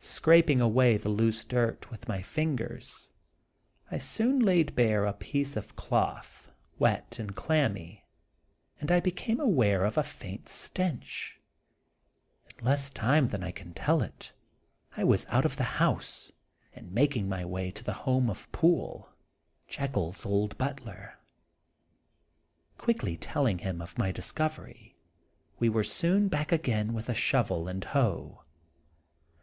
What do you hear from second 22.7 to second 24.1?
Quickly telling him of my